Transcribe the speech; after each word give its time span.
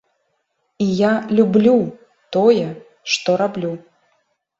І 0.85 0.85
я 0.99 1.09
люблю 1.39 1.73
тое, 2.37 2.65
што 3.17 3.29
раблю. 3.43 3.71